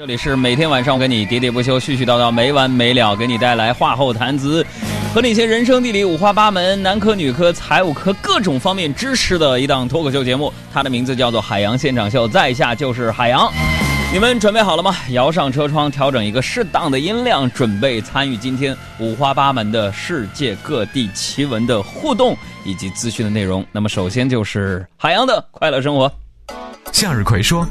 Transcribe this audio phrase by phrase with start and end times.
[0.00, 4.64] 这里是每天晚上我跟你喋喋不休、絮絮叨叨没完没了，给你带来话后谈资，
[5.12, 10.50] 和那些人生地理五花八门、男科女科、财务科各种方面知识的一档脱口秀节目。
[10.72, 13.46] 它的名字叫做《海洋现场秀》，在下就是海洋。
[14.10, 14.96] 你们准备好了吗？
[15.10, 23.62] 摇上车窗，调整一个适当的音量，准备参与今天五花八门的世界各地奇闻的互动以及资讯的内容。
[23.70, 26.10] 那么，首先就是海洋的快乐生活。
[26.92, 27.66] 向日葵说：“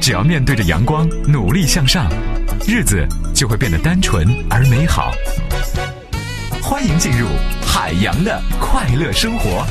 [0.00, 2.08] 只要面对着阳光，努力向上，
[2.66, 5.10] 日子就会变得单纯而美好。”
[6.62, 7.26] 欢迎进入
[7.66, 9.66] 海洋的快乐生活。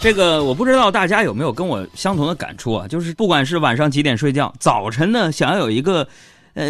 [0.00, 2.88] 这个我不知道大家有没有跟我相同的感触啊？
[2.88, 6.08] 就是不管是晚上几点睡觉，早晨呢想要有一个，
[6.54, 6.66] 呃，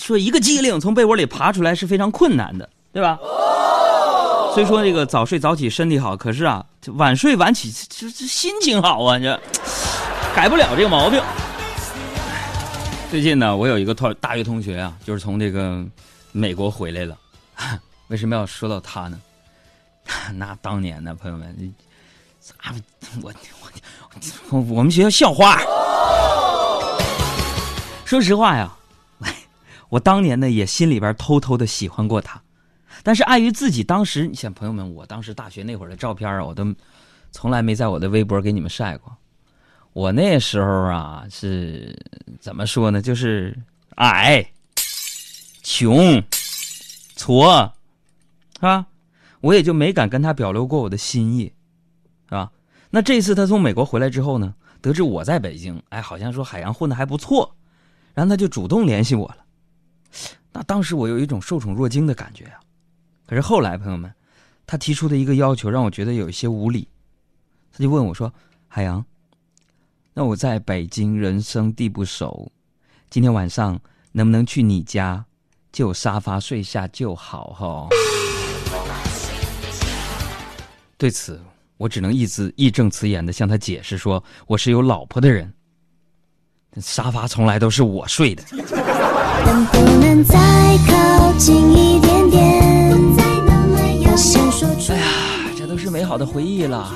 [0.00, 3.16] 说一个机灵从被窝里爬出来是非常困难的，对吧？
[4.54, 6.64] 虽说这个早睡早起身体好，可是啊，
[6.94, 9.40] 晚睡晚起这这心情好啊，这
[10.34, 11.22] 改不了这个毛病。
[13.10, 15.84] 最近呢，我有一个同大学同学啊，就是从这个
[16.32, 17.16] 美国回来了。
[18.08, 19.20] 为什么要说到他呢？
[20.34, 21.74] 那当年呢，朋友们。
[22.40, 22.74] 咋，
[23.22, 23.70] 我我
[24.50, 25.60] 我我们学校校花。
[28.04, 28.72] 说实话呀，
[29.90, 32.40] 我当年呢也心里边偷偷的喜欢过他，
[33.02, 36.74] 但是碍于自己当时，你想朋友们，我当时大学那会儿的照片啊，我都
[37.32, 39.16] 从来没在我的微博给你们晒过。
[39.92, 41.98] 我那时候啊是
[42.38, 43.02] 怎么说呢？
[43.02, 43.56] 就是
[43.96, 44.44] 矮、
[45.62, 46.22] 穷、
[47.16, 47.72] 矬，
[48.60, 48.86] 啊，
[49.40, 51.52] 我也就没敢跟他表露过我的心意。
[52.26, 52.52] 是吧？
[52.90, 57.56] 那这次他从美国回来之后呢，得知我在北京，哎，好像说海洋混的还不错，
[58.14, 59.38] 然后他就主动联系我了。
[60.52, 62.60] 那当时我有一种受宠若惊的感觉啊。
[63.30, 64.12] 可是后来，朋友们，
[64.66, 66.88] 他提出的一个要求让我觉得有一些无理。
[67.72, 68.34] 他就问我说
[68.66, 69.04] ：“海洋，
[70.12, 72.50] 那我在北京人生地不熟，
[73.08, 75.24] 今天晚上能不能去你家，
[75.70, 77.88] 就沙发睡下就好？”哈。
[80.98, 81.40] 对此。
[81.76, 85.54] 我只能义字义正辞严的向他解释说，我是有老婆的人，
[86.80, 88.42] 沙发从来都是我睡的。
[88.52, 90.36] 能不能再
[90.86, 92.40] 靠近一点点？
[93.76, 94.14] 哎呀，
[95.56, 96.92] 这都是美好的回忆了。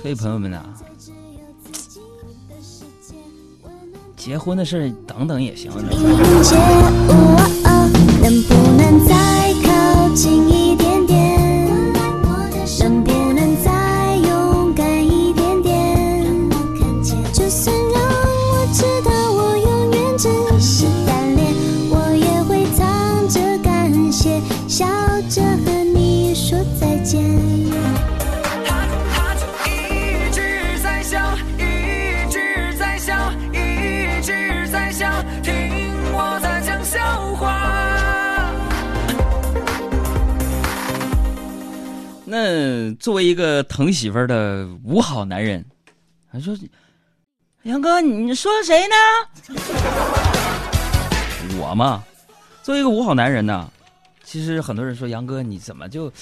[0.00, 0.62] 所以朋友们呐，
[4.16, 5.70] 结婚的事等等也行。
[8.20, 9.14] 能不能再
[9.64, 10.57] 靠近？
[42.30, 45.64] 那作为一个疼媳妇儿的五好男人，
[46.30, 46.54] 他说
[47.64, 48.94] ：“杨哥，你说谁呢？”
[51.58, 52.04] 我嘛，
[52.62, 53.72] 作为一个五好男人呢，
[54.24, 56.12] 其实很多人说杨哥你怎么就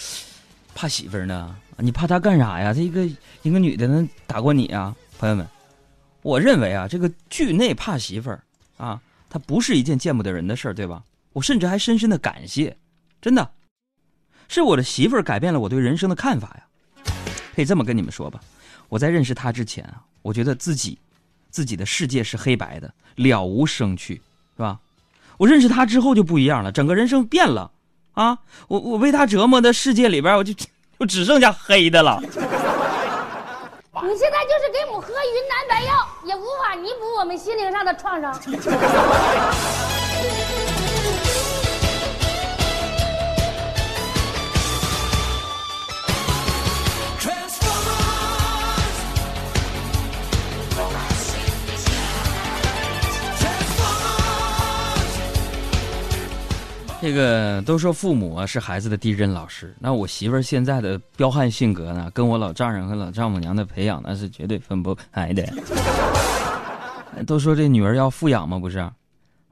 [0.76, 1.56] 怕媳妇儿呢？
[1.78, 2.72] 你怕她干啥呀？
[2.72, 3.04] 这一个
[3.42, 4.94] 一个女的能打过你啊？
[5.18, 5.44] 朋友们，
[6.22, 8.40] 我认为啊，这个惧内怕媳妇儿
[8.76, 11.02] 啊，它不是一件见不得人的事儿，对吧？
[11.32, 12.76] 我甚至还深深的感谢，
[13.20, 13.50] 真的。
[14.48, 17.12] 是我的媳妇儿改变了我对人生的看法呀，
[17.54, 18.40] 可以这么跟你们说吧，
[18.88, 20.98] 我在认识她之前啊，我觉得自己，
[21.50, 24.14] 自己的世界是黑白的，了无生趣，
[24.56, 24.78] 是吧？
[25.36, 27.70] 我认识她之后就不一样了，整个人生变了，
[28.12, 28.38] 啊，
[28.68, 30.54] 我我被她折磨的世界里边，我就
[30.98, 32.22] 就只剩下黑的了。
[34.02, 38.34] 你现在就是给我们喝云南白药，也无法弥补我们心灵上的创伤。
[57.00, 65.46] 这个都说父母啊是孩子的第一任老师，那我媳妇儿现在的彪悍性格呢，跟我老丈人和老丈母娘的培养那是绝对分不开的。
[67.26, 68.78] 都说这女儿要富养嘛，不是？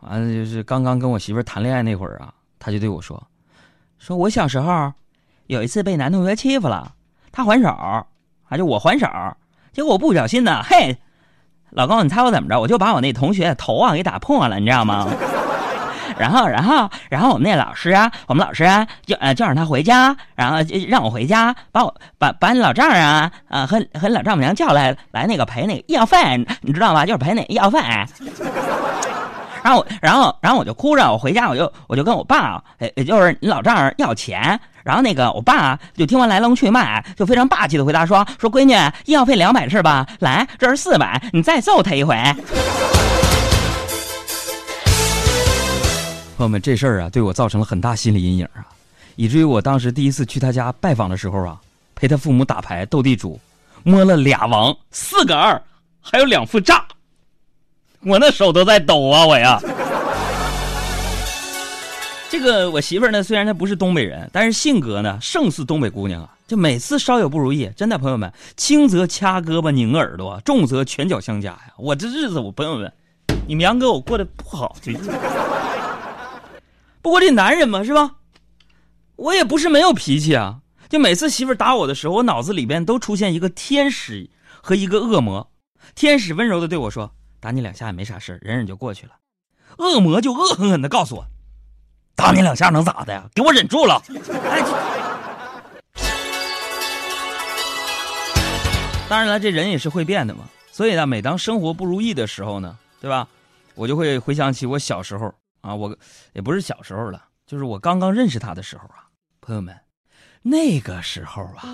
[0.01, 3.23] 完了就是刚刚跟我媳妇儿谈恋爱那会儿啊，她就对我说
[3.99, 4.93] ：“说我小时候
[5.47, 6.93] 有一次被男同学欺负了，
[7.31, 7.75] 他还手，
[8.43, 9.07] 还就我还手，
[9.73, 10.97] 结果我不小心呢，嘿，
[11.71, 12.59] 老公你猜我怎么着？
[12.59, 15.09] 我就把我那同学头啊给打破了，你知道吗？”
[16.19, 26.19] 然后然后然后我们那老师啊，我们老师啊就呃就让他回家，然后就让我回家，把我把把你老丈人啊啊和和老丈母娘叫来来那个赔那个医药费，
[26.63, 27.05] 你知道吗？
[27.05, 27.81] 就是赔那医药费。
[29.63, 32.63] 然后然后然后我就哭着，我回家我就我就跟我爸，
[32.97, 34.61] 也就是你老丈人要钱。
[34.85, 38.75] 然后那个我爸就听完来龙去脉，就非常霸气的回答说：“说闺女，
[39.07, 40.07] 医药费两百是吧？
[40.21, 42.15] 来，这是四百，你再揍他一回。”
[46.45, 48.69] 朋友们，这事儿啊，对我造成了很大心理阴影啊，
[49.17, 51.59] 以至于我当时第一次去他家拜访的时候啊，
[51.95, 53.41] 陪他父母打牌斗地主，
[53.83, 55.59] 摸了俩王，四个二，
[56.03, 56.85] 还有两副炸，
[58.01, 59.59] 我那手都在抖啊，我呀。
[62.29, 66.29] 这个我媳妇儿呢，虽然她不是东北人，但是性格呢胜似东北姑娘啊！
[66.47, 71.73] 就每次稍有不如意，真的朋友们，轻则掐胳膊拧耳朵，重则拳脚相加呀！
[71.79, 72.93] 我这日子，我朋友们，
[73.49, 74.77] 你们杨哥我过得不好。
[77.05, 78.13] 不过这男人嘛，是吧？
[79.17, 80.61] 我也不是没有脾气啊！
[80.89, 84.31] 就每次媳妇打我的时候，我脑子里边都出现一个天使
[84.63, 85.53] 和一个恶魔。
[85.95, 89.13] 天使温柔的对我说：“打你两下也没啥事忍忍就过去了。”
[89.77, 91.27] 恶魔就恶狠狠的告诉我。
[92.17, 93.29] 打你两下能咋的呀？
[93.35, 94.03] 给我忍住了！
[99.11, 100.49] 当然了，这人也是会变的嘛。
[100.73, 103.29] 所以呢，每当生活不如意的时候呢，对吧？
[103.75, 105.35] 我就会回想起我小时候
[105.65, 105.97] 啊，我
[106.35, 109.09] 也不是小时候了，就是我刚刚认识他的时候啊，
[109.41, 109.75] 朋友们，
[110.43, 111.65] 那个时候啊，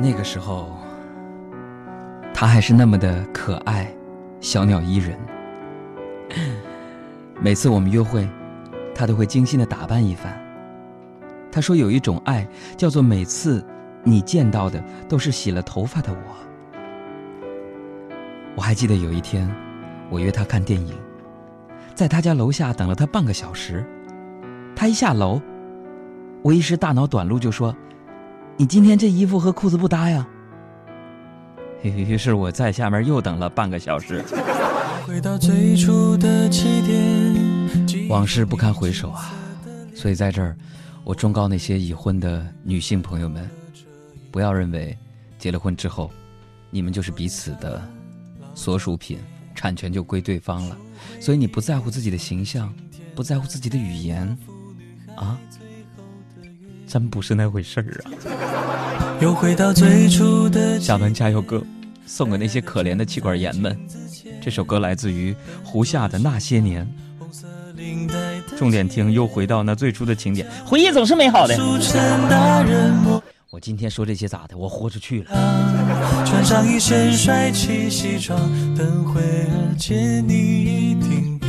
[0.00, 0.76] 那个时候。
[2.38, 3.90] 他还是那么的可爱，
[4.42, 5.18] 小鸟依人。
[7.40, 8.28] 每次我们约会，
[8.94, 10.38] 他都会精心的打扮一番。
[11.50, 12.46] 他说有一种爱，
[12.76, 13.66] 叫做每次
[14.04, 16.45] 你见到的都是洗了头发的我。
[18.56, 19.48] 我还记得有一天，
[20.08, 20.94] 我约他看电影，
[21.94, 23.84] 在他家楼下等了他半个小时。
[24.74, 25.40] 他一下楼，
[26.42, 27.76] 我一时大脑短路就说
[28.56, 30.26] ：“你今天这衣服和裤子不搭呀。”
[31.84, 34.24] 于是我在下面又等了半个小时。
[38.08, 39.32] 往事不堪回首啊，
[39.94, 40.56] 所以在这儿，
[41.04, 43.48] 我忠告那些已婚的女性朋友们，
[44.30, 44.96] 不要认为
[45.38, 46.10] 结了婚之后，
[46.70, 47.80] 你们就是彼此的
[48.56, 49.20] 所属品，
[49.54, 50.76] 产权就归对方了。
[51.20, 52.74] 所以你不在乎自己的形象，
[53.14, 54.36] 不在乎自己的语言，
[55.14, 55.38] 啊，
[56.88, 58.10] 真不是那回事儿啊。
[59.20, 61.62] 又回到最初的下班加油歌。
[62.08, 63.76] 送给那些可怜的气管炎们，
[64.40, 66.88] 这首歌来自于胡夏的那些年。
[68.56, 71.56] 重点听，又回到那最初的情点，回忆总是美好的。
[73.56, 74.54] 我今天说这些咋的？
[74.54, 75.30] 我豁出去了。
[76.26, 78.38] 穿上一身帅气西装，
[78.76, 81.48] 等会儿见你一定比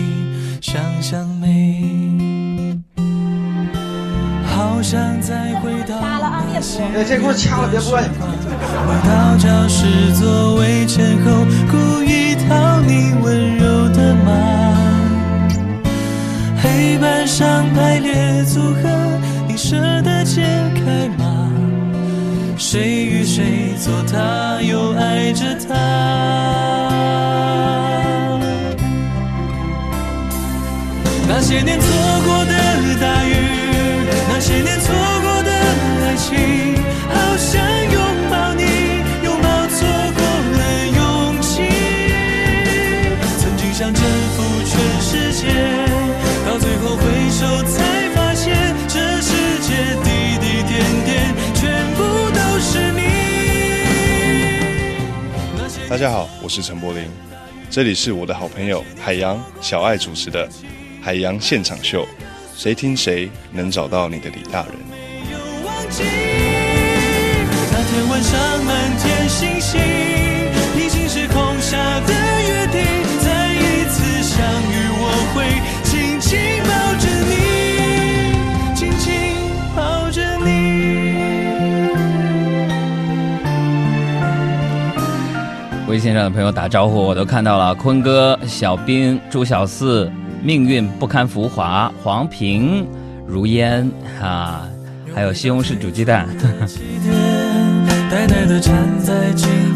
[0.61, 2.79] 想象美。
[4.45, 6.93] 好想再回到那些年。
[6.93, 7.97] 哎，这给我掐了，别播。
[7.97, 14.31] 回到教室座位前后，故意讨你温柔的骂。
[16.63, 18.87] 黑板上排列组合，
[19.45, 20.41] 你舍得解
[20.73, 21.36] 开吗？
[22.57, 25.75] 谁与谁做他，又爱着他？
[31.29, 31.87] 那些年错
[32.25, 32.56] 过的
[55.97, 57.09] 大家好，我是陈柏霖，
[57.71, 60.47] 这里是我的好朋友海洋小爱主持的
[61.01, 62.03] 《海洋现场秀》。
[62.55, 64.73] 谁听谁能找到你的李大人？
[67.71, 69.81] 那天晚上满天星星，
[70.77, 72.13] 平行时空下的
[72.43, 73.06] 约定，
[85.97, 90.11] 微信上的朋友打招呼，我都看到了，坤哥、小兵、朱小四。
[90.43, 92.85] 命运不堪浮华，黄平
[93.25, 93.89] 如烟
[94.21, 94.69] 啊，
[95.11, 96.27] 还有西红柿煮鸡蛋，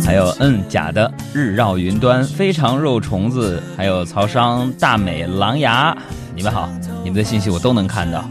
[0.05, 5.97] 还有嗯假的日绕云端，非常肉虫子，还有曹商大美狼牙，
[6.35, 6.69] 你们好，
[7.03, 8.23] 你们的信息我都能看到。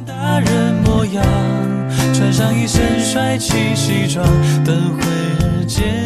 [2.14, 4.24] 穿上一身帅气西装，
[4.64, 5.99] 等会儿见。